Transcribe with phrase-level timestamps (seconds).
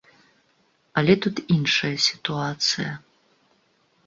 [1.01, 2.91] Але тут іншая сітуацыя.